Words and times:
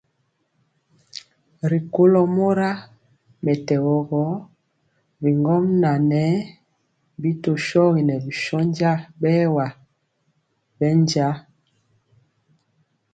Rikólo 1.71 2.21
mora 2.35 2.69
mɛtɛgɔ 3.43 3.95
gɔ 4.09 4.23
bigɔmŋa 5.21 5.91
ŋɛɛ 6.09 6.25
bi 7.19 7.29
tɔ 7.43 7.51
shogi 7.67 8.01
ŋɛɛ 8.07 8.21
bi 8.25 8.31
shónja 8.43 8.91
bɛɛwa 9.21 9.65
bɛnja. 10.77 11.27